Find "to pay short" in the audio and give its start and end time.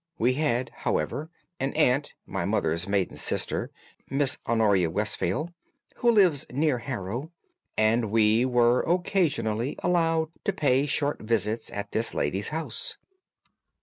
10.43-11.21